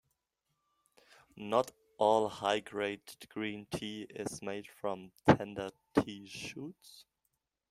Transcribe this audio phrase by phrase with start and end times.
[1.35, 1.69] Not
[1.99, 7.05] all high grade green tea is made from tender tea shoots.